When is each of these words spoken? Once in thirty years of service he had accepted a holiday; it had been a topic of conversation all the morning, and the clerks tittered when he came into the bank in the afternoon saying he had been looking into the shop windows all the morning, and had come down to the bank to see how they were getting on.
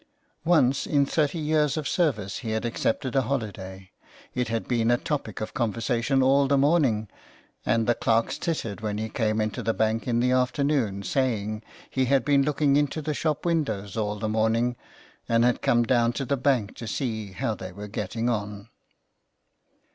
Once 0.45 0.87
in 0.87 1.05
thirty 1.05 1.37
years 1.37 1.77
of 1.77 1.87
service 1.87 2.39
he 2.39 2.49
had 2.49 2.65
accepted 2.65 3.15
a 3.15 3.21
holiday; 3.21 3.91
it 4.33 4.47
had 4.47 4.67
been 4.67 4.89
a 4.89 4.97
topic 4.97 5.39
of 5.41 5.53
conversation 5.53 6.23
all 6.23 6.47
the 6.47 6.57
morning, 6.57 7.07
and 7.67 7.85
the 7.85 7.93
clerks 7.93 8.39
tittered 8.39 8.81
when 8.81 8.97
he 8.97 9.07
came 9.09 9.39
into 9.39 9.61
the 9.61 9.75
bank 9.75 10.07
in 10.07 10.19
the 10.19 10.31
afternoon 10.31 11.03
saying 11.03 11.61
he 11.87 12.05
had 12.05 12.25
been 12.25 12.41
looking 12.41 12.77
into 12.77 12.99
the 12.99 13.13
shop 13.13 13.45
windows 13.45 13.95
all 13.95 14.17
the 14.17 14.27
morning, 14.27 14.75
and 15.29 15.45
had 15.45 15.61
come 15.61 15.83
down 15.83 16.11
to 16.11 16.25
the 16.25 16.35
bank 16.35 16.75
to 16.75 16.87
see 16.87 17.33
how 17.33 17.53
they 17.53 17.71
were 17.71 17.87
getting 17.87 18.27
on. 18.27 18.69